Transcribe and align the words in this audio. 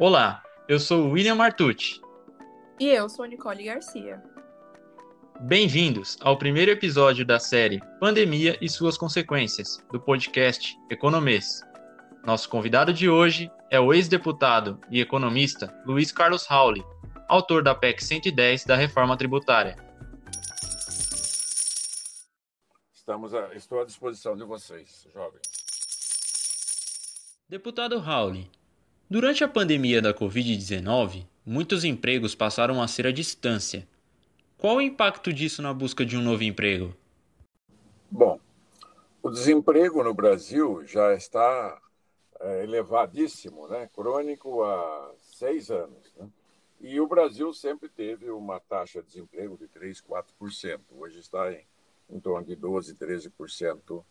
Olá, 0.00 0.44
eu 0.68 0.78
sou 0.78 1.06
o 1.06 1.10
William 1.10 1.34
Martucci. 1.34 2.00
E 2.78 2.86
eu 2.86 3.08
sou 3.08 3.24
Nicole 3.24 3.64
Garcia. 3.64 4.22
Bem-vindos 5.40 6.16
ao 6.20 6.38
primeiro 6.38 6.70
episódio 6.70 7.26
da 7.26 7.40
série 7.40 7.80
Pandemia 7.98 8.56
e 8.60 8.68
suas 8.68 8.96
consequências, 8.96 9.84
do 9.90 10.00
podcast 10.00 10.78
Economês. 10.88 11.62
Nosso 12.24 12.48
convidado 12.48 12.92
de 12.92 13.10
hoje 13.10 13.50
é 13.72 13.80
o 13.80 13.92
ex-deputado 13.92 14.80
e 14.88 15.00
economista 15.00 15.76
Luiz 15.84 16.12
Carlos 16.12 16.46
Rauli, 16.46 16.84
autor 17.28 17.64
da 17.64 17.74
PEC 17.74 18.04
110 18.04 18.66
da 18.66 18.76
reforma 18.76 19.16
tributária. 19.16 19.76
Estamos 22.94 23.34
a, 23.34 23.52
estou 23.52 23.80
à 23.80 23.84
disposição 23.84 24.36
de 24.36 24.44
vocês, 24.44 25.08
jovens. 25.12 25.42
Deputado 27.48 27.98
Rauli, 27.98 28.48
Durante 29.10 29.42
a 29.42 29.48
pandemia 29.48 30.02
da 30.02 30.12
Covid-19, 30.12 31.24
muitos 31.46 31.82
empregos 31.82 32.34
passaram 32.34 32.82
a 32.82 32.86
ser 32.86 33.06
à 33.06 33.10
distância. 33.10 33.88
Qual 34.58 34.76
o 34.76 34.82
impacto 34.82 35.32
disso 35.32 35.62
na 35.62 35.72
busca 35.72 36.04
de 36.04 36.14
um 36.14 36.20
novo 36.20 36.44
emprego? 36.44 36.94
Bom, 38.10 38.38
o 39.22 39.30
desemprego 39.30 40.04
no 40.04 40.12
Brasil 40.12 40.84
já 40.84 41.14
está 41.14 41.80
é, 42.38 42.64
elevadíssimo, 42.64 43.66
né? 43.66 43.88
crônico 43.94 44.62
há 44.62 45.14
seis 45.22 45.70
anos. 45.70 46.12
Né? 46.18 46.28
E 46.78 47.00
o 47.00 47.08
Brasil 47.08 47.50
sempre 47.54 47.88
teve 47.88 48.30
uma 48.30 48.60
taxa 48.60 49.00
de 49.00 49.08
desemprego 49.08 49.56
de 49.56 49.68
3%, 49.68 50.02
4%. 50.38 50.80
Hoje 50.98 51.18
está 51.18 51.50
em, 51.50 51.64
em 52.10 52.20
torno 52.20 52.46
de 52.46 52.54
12%, 52.54 52.94
13% 52.94 54.04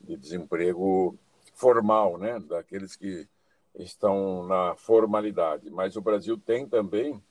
de 0.00 0.16
desemprego 0.16 1.16
formal, 1.54 2.18
né? 2.18 2.40
daqueles 2.40 2.96
que 2.96 3.28
estão 3.74 4.46
na 4.46 4.74
formalidade, 4.76 5.70
mas 5.70 5.96
o 5.96 6.00
Brasil 6.00 6.36
tem 6.38 6.66
também 6.66 7.22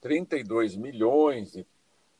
32 0.00 0.76
milhões 0.76 1.52
de, 1.52 1.66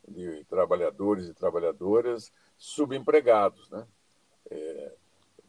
de 0.08 0.44
trabalhadores 0.44 1.28
e 1.28 1.34
trabalhadoras 1.34 2.32
subempregados. 2.56 3.68
Né? 3.70 3.86
É, 4.50 4.92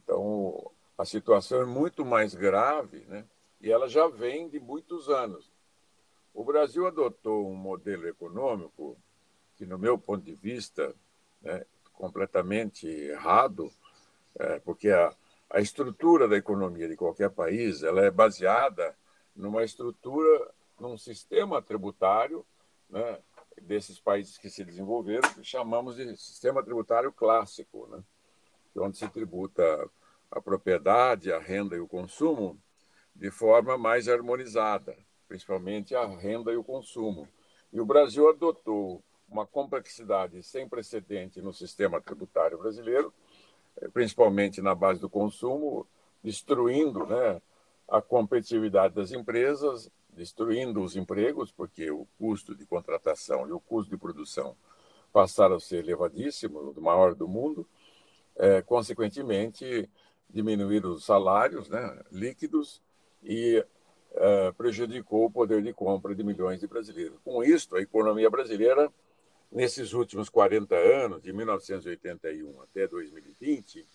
então, 0.04 0.72
a 0.98 1.06
situação 1.06 1.62
é 1.62 1.66
muito 1.66 2.06
mais 2.06 2.36
grave 2.36 3.06
né? 3.08 3.26
e 3.62 3.72
ela 3.72 3.88
já 3.88 4.08
vem 4.08 4.50
de 4.50 4.60
muitos 4.60 5.10
anos. 5.10 5.52
O 6.34 6.44
Brasil 6.44 6.86
adotou 6.86 7.50
um 7.50 7.56
modelo 7.56 8.08
econômico 8.08 8.96
que, 9.56 9.66
no 9.66 9.78
meu 9.78 9.98
ponto 9.98 10.24
de 10.24 10.36
vista, 10.36 10.94
é 11.44 11.66
completamente 11.94 12.88
errado, 12.88 13.72
é, 14.38 14.60
porque 14.60 14.90
a, 14.92 15.12
a 15.50 15.60
estrutura 15.60 16.28
da 16.28 16.38
economia 16.38 16.88
de 16.88 16.96
qualquer 16.96 17.30
país 17.30 17.84
ela 17.84 18.02
é 18.02 18.12
baseada 18.12 18.96
numa 19.36 19.64
estrutura, 19.64 20.52
num 20.80 20.98
sistema 20.98 21.62
tributário 21.62 22.46
né, 22.90 23.20
desses 23.62 24.00
países 24.00 24.38
que 24.38 24.50
se 24.50 24.64
desenvolveram, 24.64 25.30
que 25.34 25.44
chamamos 25.44 25.96
de 25.96 26.16
sistema 26.18 26.64
tributário 26.64 27.12
clássico, 27.12 27.88
né, 27.88 28.04
onde 28.76 28.98
se 28.98 29.08
tributa 29.10 29.90
a 30.30 30.42
propriedade, 30.42 31.32
a 31.32 31.40
renda 31.40 31.76
e 31.76 31.80
o 31.80 31.88
consumo 31.88 32.62
de 33.16 33.32
forma 33.32 33.78
mais 33.78 34.08
harmonizada, 34.08 34.96
principalmente 35.28 35.96
a 35.96 36.06
renda 36.06 36.52
e 36.52 36.58
o 36.58 36.64
consumo. 36.64 37.28
E 37.72 37.80
o 37.80 37.86
Brasil 37.86 38.30
adotou 38.30 39.04
uma 39.28 39.46
complexidade 39.46 40.42
sem 40.44 40.70
precedente 40.70 41.42
no 41.42 41.52
sistema 41.52 42.00
tributário 42.00 42.58
brasileiro, 42.58 43.14
principalmente 43.94 44.62
na 44.62 44.74
base 44.74 45.00
do 45.00 45.10
consumo, 45.10 45.88
destruindo 46.24 47.06
né, 47.06 47.42
a 47.88 48.02
competitividade 48.02 48.94
das 48.94 49.12
empresas, 49.12 49.90
destruindo 50.10 50.82
os 50.82 50.96
empregos, 50.96 51.52
porque 51.52 51.92
o 51.92 52.08
custo 52.18 52.56
de 52.56 52.66
contratação 52.66 53.48
e 53.48 53.52
o 53.52 53.60
custo 53.60 53.92
de 53.92 53.98
produção 53.98 54.56
passaram 55.14 55.56
a 55.56 55.60
ser 55.60 55.78
elevadíssimos, 55.78 56.76
o 56.76 56.82
maior 56.82 57.16
do 57.16 57.28
mundo, 57.28 57.68
é, 58.36 58.62
consequentemente 58.62 59.90
diminuir 60.30 60.86
os 60.86 61.06
salários 61.06 61.70
né, 61.70 62.02
líquidos 62.12 62.82
e 63.24 63.64
é, 64.16 64.52
prejudicou 64.52 65.26
o 65.26 65.32
poder 65.32 65.62
de 65.62 65.72
compra 65.72 66.14
de 66.14 66.24
milhões 66.24 66.60
de 66.60 66.68
brasileiros. 66.68 67.18
Com 67.24 67.44
isso, 67.44 67.76
a 67.76 67.82
economia 67.82 68.30
brasileira 68.30 68.92
nesses 69.52 69.94
últimos 69.94 70.30
40 70.30 70.76
anos, 70.76 71.22
de 71.22 71.32
1981 71.34 72.62
até 72.62 72.88
2020, 72.88 73.86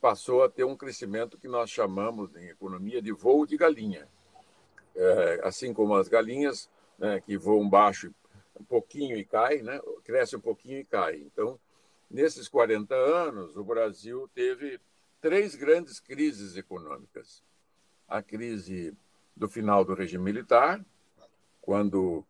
passou 0.00 0.42
a 0.42 0.48
ter 0.48 0.64
um 0.64 0.76
crescimento 0.76 1.38
que 1.38 1.48
nós 1.48 1.70
chamamos 1.70 2.34
em 2.36 2.48
economia 2.48 3.02
de 3.02 3.12
voo 3.12 3.46
de 3.46 3.56
galinha. 3.56 4.08
É, 4.94 5.40
assim 5.44 5.72
como 5.72 5.94
as 5.94 6.08
galinhas 6.08 6.68
né, 6.98 7.20
que 7.20 7.36
voam 7.36 7.68
baixo 7.68 8.12
um 8.58 8.64
pouquinho 8.64 9.16
e 9.16 9.24
caem, 9.24 9.62
né, 9.62 9.80
cresce 10.04 10.36
um 10.36 10.40
pouquinho 10.40 10.78
e 10.78 10.84
cai. 10.84 11.16
Então, 11.16 11.58
nesses 12.10 12.48
40 12.48 12.94
anos, 12.94 13.56
o 13.56 13.62
Brasil 13.62 14.28
teve 14.34 14.80
três 15.20 15.54
grandes 15.54 16.00
crises 16.00 16.56
econômicas. 16.56 17.42
A 18.08 18.22
crise 18.22 18.96
do 19.36 19.48
final 19.48 19.84
do 19.84 19.94
regime 19.94 20.24
militar, 20.24 20.84
quando 21.60 22.24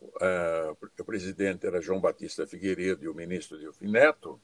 o 0.00 1.04
presidente 1.04 1.66
era 1.66 1.80
João 1.80 2.00
Batista 2.00 2.46
Figueiredo 2.46 3.04
e 3.04 3.08
o 3.08 3.14
ministro 3.14 3.58
Delfim 3.58 3.88
Neto, 3.88 4.40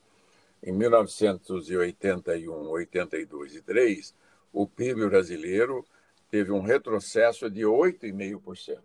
em 0.62 0.72
1981, 0.72 2.68
82 2.68 3.56
e 3.56 3.62
3, 3.62 4.14
o 4.52 4.66
PIB 4.66 5.06
brasileiro 5.06 5.84
teve 6.30 6.50
um 6.50 6.60
retrocesso 6.60 7.50
de 7.50 7.62
8,5%. 7.62 8.80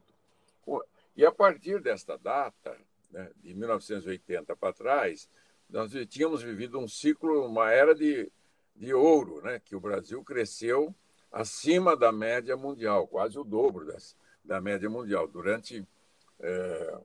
E 1.16 1.26
a 1.26 1.32
partir 1.32 1.82
desta 1.82 2.18
data, 2.18 2.78
né, 3.12 3.30
de 3.44 3.54
1980 3.54 4.56
para 4.56 4.74
trás, 4.74 5.30
nós 5.70 5.92
tínhamos 6.10 6.42
vivido 6.42 6.80
um 6.80 6.88
ciclo, 6.88 7.46
uma 7.46 7.72
era 7.72 7.94
de, 7.94 8.32
de 8.76 8.94
ouro, 8.94 9.42
né, 9.42 9.60
que 9.64 9.76
o 9.76 9.80
Brasil 9.80 10.24
cresceu 10.24 10.94
acima 11.32 11.96
da 11.96 12.12
média 12.12 12.58
mundial, 12.58 13.08
quase 13.08 13.38
o 13.38 13.44
dobro 13.44 13.86
das, 13.86 14.16
da 14.44 14.60
média 14.60 14.90
mundial, 14.90 15.28
durante 15.28 15.86
é, 16.42 16.98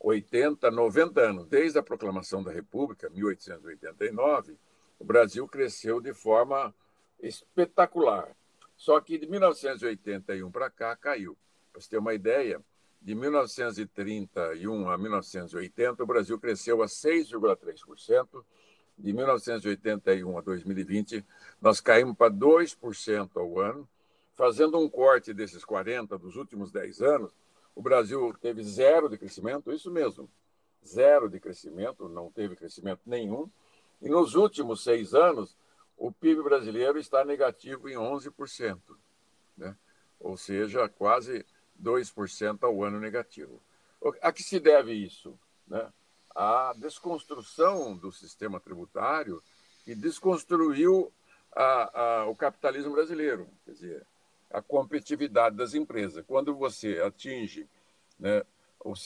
80, 0.00 0.70
90 0.70 1.20
anos, 1.20 1.46
desde 1.46 1.78
a 1.78 1.82
proclamação 1.82 2.42
da 2.42 2.52
República, 2.52 3.10
1889, 3.10 4.56
o 4.98 5.04
Brasil 5.04 5.46
cresceu 5.46 6.00
de 6.00 6.12
forma 6.12 6.74
espetacular. 7.20 8.34
Só 8.76 9.00
que 9.00 9.18
de 9.18 9.26
1981 9.26 10.50
para 10.50 10.70
cá 10.70 10.94
caiu. 10.96 11.36
Para 11.72 11.80
você 11.80 11.90
ter 11.90 11.98
uma 11.98 12.14
ideia, 12.14 12.62
de 13.00 13.14
1931 13.14 14.88
a 14.88 14.98
1980, 14.98 16.02
o 16.02 16.06
Brasil 16.06 16.38
cresceu 16.38 16.82
a 16.82 16.86
6,3%. 16.86 18.44
De 18.96 19.12
1981 19.12 20.38
a 20.38 20.40
2020, 20.40 21.24
nós 21.60 21.80
caímos 21.80 22.16
para 22.16 22.32
2% 22.32 23.30
ao 23.36 23.60
ano, 23.60 23.88
fazendo 24.34 24.76
um 24.76 24.88
corte 24.88 25.32
desses 25.32 25.64
40 25.64 26.18
dos 26.18 26.34
últimos 26.34 26.72
10 26.72 27.02
anos, 27.02 27.32
o 27.78 27.80
Brasil 27.80 28.34
teve 28.40 28.60
zero 28.64 29.08
de 29.08 29.16
crescimento, 29.16 29.72
isso 29.72 29.88
mesmo, 29.88 30.28
zero 30.84 31.30
de 31.30 31.38
crescimento, 31.38 32.08
não 32.08 32.28
teve 32.28 32.56
crescimento 32.56 33.02
nenhum. 33.06 33.48
E 34.02 34.08
nos 34.08 34.34
últimos 34.34 34.82
seis 34.82 35.14
anos, 35.14 35.56
o 35.96 36.10
PIB 36.10 36.42
brasileiro 36.42 36.98
está 36.98 37.24
negativo 37.24 37.88
em 37.88 37.94
11%, 37.94 38.80
né? 39.56 39.76
ou 40.18 40.36
seja, 40.36 40.88
quase 40.88 41.46
2% 41.80 42.64
ao 42.64 42.82
ano 42.82 42.98
negativo. 42.98 43.62
A 44.22 44.32
que 44.32 44.42
se 44.42 44.58
deve 44.58 44.92
isso? 44.92 45.38
Né? 45.64 45.88
A 46.34 46.74
desconstrução 46.76 47.96
do 47.96 48.10
sistema 48.10 48.58
tributário 48.58 49.40
que 49.84 49.94
desconstruiu 49.94 51.12
a, 51.54 52.00
a, 52.00 52.26
o 52.26 52.34
capitalismo 52.34 52.90
brasileiro. 52.90 53.48
Quer 53.64 53.70
dizer, 53.70 54.06
a 54.50 54.62
competitividade 54.62 55.56
das 55.56 55.74
empresas. 55.74 56.24
Quando 56.26 56.54
você 56.54 57.00
atinge 57.00 57.68
né, 58.18 58.42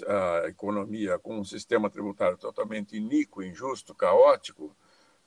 a 0.06 0.48
economia 0.48 1.18
com 1.18 1.38
um 1.38 1.44
sistema 1.44 1.90
tributário 1.90 2.38
totalmente 2.38 2.96
iníquo, 2.96 3.42
injusto, 3.42 3.94
caótico, 3.94 4.74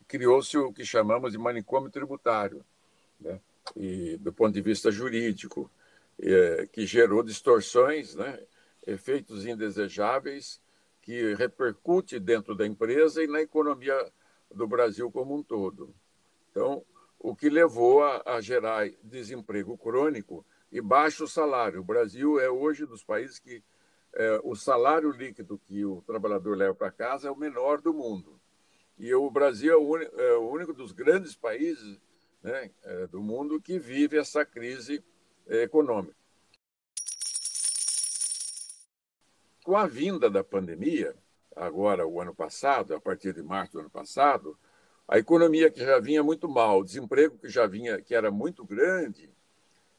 criou-se 0.08 0.58
o 0.58 0.72
que 0.72 0.86
chamamos 0.86 1.32
de 1.32 1.38
manicômio 1.38 1.90
tributário, 1.90 2.64
né, 3.20 3.40
e 3.76 4.18
do 4.18 4.32
ponto 4.32 4.54
de 4.54 4.62
vista 4.62 4.92
jurídico, 4.92 5.70
é, 6.20 6.68
que 6.72 6.86
gerou 6.86 7.24
distorções, 7.24 8.16
né, 8.16 8.40
efeitos 8.86 9.46
indesejáveis 9.46 10.62
que 11.02 11.36
repercute 11.36 12.20
dentro 12.20 12.56
da 12.56 12.66
empresa 12.66 13.24
e 13.24 13.28
na 13.28 13.42
economia 13.42 13.96
do 14.54 14.68
Brasil 14.68 15.12
como 15.12 15.36
um 15.36 15.44
todo. 15.44 15.94
Então, 16.50 16.84
o 17.26 17.36
que 17.36 17.50
levou 17.50 18.04
a, 18.04 18.22
a 18.24 18.40
gerar 18.40 18.88
desemprego 19.04 19.76
crônico 19.76 20.46
e 20.72 20.80
baixo 20.80 21.28
salário. 21.28 21.82
O 21.82 21.84
Brasil 21.84 22.40
é 22.40 22.48
hoje 22.48 22.86
dos 22.86 23.04
países 23.04 23.40
que 23.40 23.64
é, 24.14 24.40
o 24.44 24.56
salário 24.56 25.10
líquido 25.10 25.58
que 25.58 25.84
o 25.84 26.04
trabalhador 26.04 26.56
leva 26.56 26.76
para 26.76 26.92
casa 26.92 27.28
é 27.28 27.32
o 27.32 27.36
menor 27.36 27.82
do 27.82 27.92
mundo. 27.92 28.40
E 28.96 29.12
o 29.16 29.30
Brasil 29.32 29.74
é 29.74 29.76
o, 29.76 29.88
único, 29.88 30.22
é 30.22 30.38
o 30.38 30.50
único 30.50 30.72
dos 30.72 30.92
grandes 30.92 31.36
países 31.36 32.00
né, 32.44 32.70
é, 32.84 33.08
do 33.08 33.22
mundo 33.22 33.60
que 33.60 33.80
vive 33.80 34.20
essa 34.20 34.46
crise 34.46 35.04
é, 35.48 35.64
econômica. 35.64 36.16
com 39.66 39.76
a 39.76 39.88
vinda 39.88 40.30
da 40.30 40.44
pandemia, 40.44 41.16
agora 41.56 42.06
o 42.06 42.22
ano 42.22 42.36
passado, 42.36 42.94
a 42.94 43.02
partir 43.02 43.34
de 43.34 43.42
março 43.42 43.74
do 43.74 43.80
ano 43.80 43.90
passado, 43.90 44.56
a 45.08 45.18
economia 45.20 45.70
que 45.70 45.80
já 45.80 46.00
vinha 46.00 46.24
muito 46.24 46.50
mal, 46.50 46.80
o 46.80 46.84
desemprego 46.84 47.38
que 47.38 47.50
já 47.50 47.68
vinha, 47.68 48.02
que 48.02 48.16
era 48.16 48.32
muito 48.32 48.66
grande, 48.66 49.30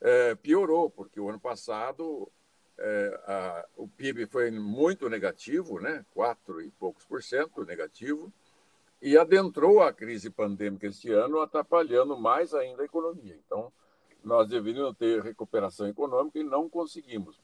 é, 0.00 0.34
piorou, 0.34 0.90
porque 0.90 1.20
o 1.20 1.28
ano 1.28 1.38
passado 1.38 2.30
é, 2.78 3.20
a, 3.26 3.66
o 3.76 3.88
PIB 3.88 4.26
foi 4.26 4.50
muito 4.50 5.08
negativo, 5.08 5.80
né? 5.80 6.04
quatro 6.12 6.60
e 6.60 6.70
poucos 6.72 7.04
por 7.04 7.22
cento 7.22 7.64
negativo, 7.64 8.32
e 9.00 9.16
adentrou 9.16 9.82
a 9.82 9.92
crise 9.92 10.30
pandêmica 10.30 10.86
este 10.86 11.12
ano, 11.12 11.40
atrapalhando 11.40 12.16
mais 12.18 12.54
ainda 12.54 12.82
a 12.82 12.86
economia. 12.86 13.38
Então, 13.46 13.72
nós 14.24 14.48
deveríamos 14.48 14.96
ter 14.96 15.22
recuperação 15.22 15.86
econômica 15.86 16.38
e 16.38 16.42
não 16.42 16.68
conseguimos. 16.68 17.38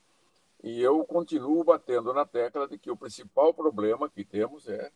E 0.62 0.80
eu 0.80 1.04
continuo 1.04 1.62
batendo 1.62 2.12
na 2.12 2.24
tecla 2.24 2.66
de 2.66 2.78
que 2.78 2.90
o 2.90 2.96
principal 2.96 3.52
problema 3.52 4.08
que 4.08 4.24
temos 4.24 4.68
é 4.68 4.90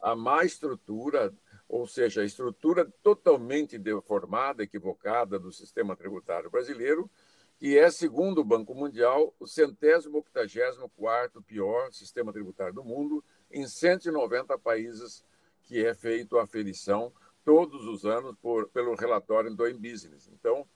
a 0.00 0.14
má 0.14 0.44
estrutura, 0.44 1.32
ou 1.68 1.86
seja, 1.86 2.22
a 2.22 2.24
estrutura 2.24 2.90
totalmente 3.02 3.76
deformada, 3.76 4.62
equivocada 4.62 5.38
do 5.38 5.52
sistema 5.52 5.94
tributário 5.94 6.50
brasileiro, 6.50 7.10
que 7.58 7.76
é, 7.76 7.90
segundo 7.90 8.40
o 8.40 8.44
Banco 8.44 8.74
Mundial, 8.74 9.34
o 9.38 9.46
centésimo 9.46 10.18
octagésimo 10.18 10.88
quarto 10.90 11.42
pior 11.42 11.92
sistema 11.92 12.32
tributário 12.32 12.72
do 12.72 12.84
mundo, 12.84 13.22
em 13.50 13.66
190 13.66 14.56
países 14.58 15.24
que 15.64 15.84
é 15.84 15.92
feito 15.92 16.38
a 16.38 16.44
aferição 16.44 17.12
todos 17.44 17.86
os 17.86 18.06
anos 18.06 18.34
por, 18.40 18.68
pelo 18.68 18.94
relatório 18.94 19.54
Doing 19.54 19.76
Business. 19.76 20.28
Então, 20.32 20.66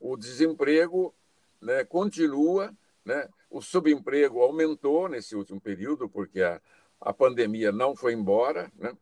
o 0.00 0.16
desemprego 0.16 1.14
né, 1.60 1.84
continua, 1.84 2.72
né, 3.04 3.28
o 3.50 3.60
subemprego 3.60 4.40
aumentou 4.40 5.08
nesse 5.08 5.34
último 5.34 5.60
período, 5.60 6.08
porque 6.08 6.40
a, 6.40 6.60
a 7.00 7.12
pandemia 7.12 7.72
não 7.72 7.96
foi 7.96 8.12
embora, 8.12 8.70
né, 8.76 8.96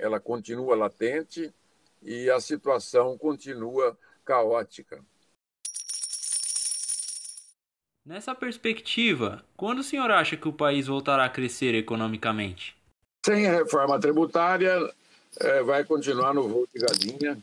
ela 0.00 0.18
continua 0.18 0.74
latente 0.74 1.52
e 2.02 2.30
a 2.30 2.40
situação 2.40 3.16
continua 3.18 3.96
caótica. 4.24 5.02
Nessa 8.04 8.34
perspectiva, 8.34 9.44
quando 9.56 9.80
o 9.80 9.84
senhor 9.84 10.10
acha 10.10 10.36
que 10.36 10.48
o 10.48 10.52
país 10.52 10.86
voltará 10.86 11.24
a 11.24 11.28
crescer 11.28 11.74
economicamente? 11.74 12.76
Sem 13.24 13.46
a 13.46 13.52
reforma 13.52 14.00
tributária, 14.00 14.90
é, 15.38 15.62
vai 15.62 15.84
continuar 15.84 16.32
no 16.32 16.48
voo 16.48 16.66
de 16.74 16.80
galinha, 16.80 17.38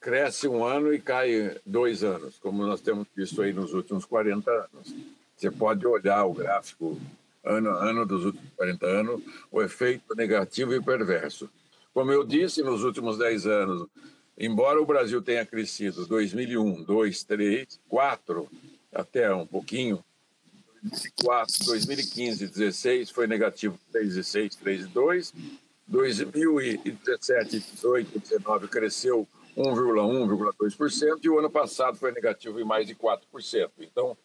cresce 0.00 0.48
um 0.48 0.64
ano 0.64 0.92
e 0.92 1.00
cai 1.00 1.56
dois 1.64 2.02
anos, 2.02 2.38
como 2.38 2.66
nós 2.66 2.80
temos 2.80 3.06
visto 3.14 3.40
aí 3.40 3.52
nos 3.52 3.72
últimos 3.72 4.04
40 4.04 4.50
anos. 4.50 4.94
Você 5.36 5.50
pode 5.50 5.86
olhar 5.86 6.24
o 6.24 6.34
gráfico 6.34 7.00
ano 7.44 7.70
a 7.70 7.88
ano 7.88 8.04
dos 8.04 8.24
últimos 8.24 8.50
40 8.56 8.86
anos, 8.86 9.22
o 9.50 9.62
efeito 9.62 10.14
negativo 10.14 10.74
e 10.74 10.82
perverso. 10.82 11.48
Como 11.92 12.12
eu 12.12 12.24
disse, 12.24 12.62
nos 12.62 12.84
últimos 12.84 13.18
10 13.18 13.46
anos, 13.46 13.88
embora 14.38 14.80
o 14.80 14.86
Brasil 14.86 15.20
tenha 15.20 15.44
crescido 15.44 16.06
2001, 16.06 16.84
2, 16.84 17.24
3, 17.24 17.80
4, 17.88 18.48
até 18.92 19.34
um 19.34 19.46
pouquinho, 19.46 20.04
2004, 20.82 21.66
2015, 21.66 22.46
16 22.46 23.10
foi 23.10 23.26
negativo 23.26 23.78
3,6, 23.92 24.56
3,2. 24.62 25.34
2017, 25.86 27.58
18, 27.58 28.18
19 28.20 28.68
cresceu 28.68 29.26
1,1, 29.56 30.28
1,2% 30.28 31.18
e 31.24 31.28
o 31.28 31.38
ano 31.38 31.50
passado 31.50 31.96
foi 31.98 32.12
negativo 32.12 32.60
em 32.60 32.64
mais 32.64 32.86
de 32.86 32.94
4%. 32.94 33.70
Então, 33.80 34.16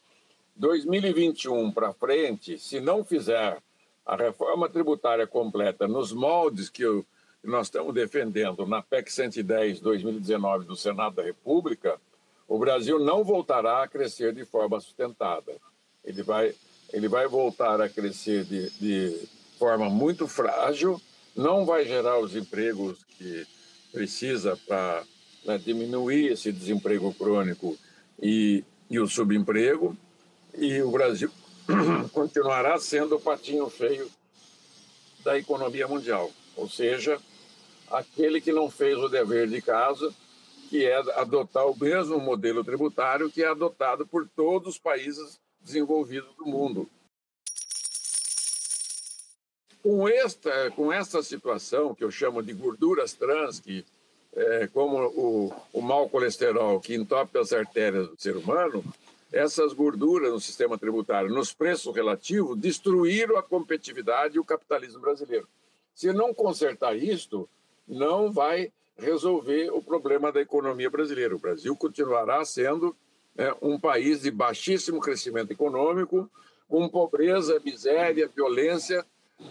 2021 0.55 1.71
para 1.71 1.91
frente, 1.91 2.59
se 2.59 2.79
não 2.79 3.03
fizer 3.03 3.57
a 4.05 4.15
reforma 4.15 4.69
tributária 4.69 5.25
completa 5.25 5.87
nos 5.87 6.13
moldes 6.13 6.69
que, 6.69 6.83
eu, 6.83 7.03
nós 7.45 7.67
estamos 7.67 7.93
defendendo 7.93 8.65
na 8.65 8.81
PEC 8.81 9.11
110 9.11 9.79
2019 9.79 10.65
do 10.65 10.75
Senado 10.75 11.15
da 11.15 11.23
República, 11.23 11.99
o 12.47 12.57
Brasil 12.59 12.99
não 12.99 13.23
voltará 13.23 13.83
a 13.83 13.87
crescer 13.87 14.33
de 14.33 14.45
forma 14.45 14.79
sustentada. 14.79 15.53
Ele 16.03 16.21
vai, 16.21 16.53
ele 16.93 17.07
vai 17.07 17.27
voltar 17.27 17.81
a 17.81 17.89
crescer 17.89 18.43
de, 18.45 18.69
de 18.71 19.27
forma 19.57 19.89
muito 19.89 20.27
frágil, 20.27 21.01
não 21.35 21.65
vai 21.65 21.85
gerar 21.85 22.19
os 22.19 22.35
empregos 22.35 23.03
que 23.17 23.45
precisa 23.91 24.57
para 24.67 25.03
né, 25.45 25.57
diminuir 25.57 26.31
esse 26.31 26.51
desemprego 26.51 27.13
crônico 27.13 27.77
e, 28.21 28.63
e 28.89 28.99
o 28.99 29.07
subemprego, 29.07 29.97
e 30.57 30.81
o 30.81 30.91
Brasil 30.91 31.31
continuará 32.13 32.77
sendo 32.77 33.15
o 33.15 33.19
patinho 33.19 33.69
feio 33.69 34.09
da 35.23 35.37
economia 35.37 35.87
mundial, 35.87 36.31
ou 36.55 36.69
seja, 36.69 37.19
aquele 37.91 38.41
que 38.41 38.51
não 38.51 38.69
fez 38.69 38.97
o 38.97 39.09
dever 39.09 39.47
de 39.47 39.61
casa 39.61 40.13
que 40.69 40.85
é 40.85 40.95
adotar 41.19 41.67
o 41.67 41.77
mesmo 41.79 42.19
modelo 42.19 42.63
tributário 42.63 43.31
que 43.31 43.43
é 43.43 43.47
adotado 43.47 44.05
por 44.05 44.27
todos 44.27 44.75
os 44.75 44.79
países 44.79 45.39
desenvolvidos 45.61 46.33
do 46.35 46.45
mundo. 46.45 46.89
Com 49.81 50.09
esta, 50.09 50.71
com 50.71 50.91
esta 50.91 51.21
situação, 51.21 51.93
que 51.93 52.03
eu 52.03 52.09
chamo 52.09 52.41
de 52.41 52.53
gorduras 52.53 53.13
trans, 53.13 53.59
que 53.59 53.85
é, 54.35 54.67
como 54.67 54.97
o, 54.97 55.53
o 55.71 55.81
mau 55.81 56.09
colesterol 56.09 56.79
que 56.79 56.95
entope 56.95 57.37
as 57.37 57.53
artérias 57.53 58.09
do 58.09 58.19
ser 58.19 58.35
humano, 58.35 58.83
essas 59.31 59.73
gorduras 59.73 60.31
no 60.31 60.39
sistema 60.39 60.77
tributário, 60.77 61.29
nos 61.29 61.53
preços 61.53 61.95
relativos, 61.95 62.57
destruíram 62.57 63.37
a 63.37 63.43
competitividade 63.43 64.37
e 64.37 64.39
o 64.39 64.45
capitalismo 64.45 64.99
brasileiro. 64.99 65.47
Se 65.93 66.11
não 66.11 66.33
consertar 66.33 66.97
isto, 66.97 67.47
não 67.87 68.31
vai 68.31 68.71
resolver 68.97 69.69
o 69.71 69.81
problema 69.81 70.31
da 70.31 70.41
economia 70.41 70.89
brasileira. 70.89 71.35
O 71.35 71.39
Brasil 71.39 71.75
continuará 71.75 72.43
sendo 72.45 72.95
é, 73.37 73.53
um 73.61 73.79
país 73.79 74.21
de 74.21 74.31
baixíssimo 74.31 74.99
crescimento 74.99 75.51
econômico, 75.51 76.29
com 76.67 76.87
pobreza, 76.89 77.61
miséria, 77.63 78.29
violência, 78.33 79.05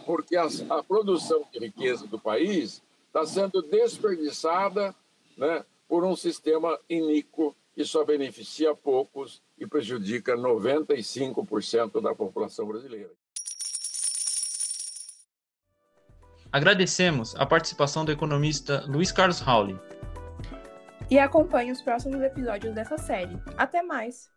porque 0.07 0.37
a, 0.37 0.49
a 0.71 0.83
produção 0.83 1.45
de 1.53 1.59
riqueza 1.59 2.07
do 2.07 2.19
país 2.19 2.83
está 3.07 3.25
sendo 3.25 3.63
desperdiçada 3.63 4.95
né, 5.37 5.65
por 5.89 6.05
um 6.05 6.17
sistema 6.17 6.79
iníquo 6.89 7.55
que 7.75 7.85
só 7.85 8.05
beneficia 8.05 8.75
poucos 8.75 9.43
e 9.59 9.67
prejudica 9.67 10.37
95% 10.37 12.01
da 12.01 12.15
população 12.15 12.67
brasileira. 12.67 13.11
Agradecemos 16.55 17.35
a 17.35 17.45
participação 17.45 18.05
do 18.05 18.13
economista 18.13 18.85
Luiz 18.87 19.11
Carlos 19.11 19.41
Rauli. 19.41 19.77
E 21.11 21.19
acompanhe 21.19 21.73
os 21.73 21.83
próximos 21.83 22.23
episódios 22.23 22.73
dessa 22.73 22.97
série. 22.97 23.37
Até 23.59 23.83
mais! 23.83 24.31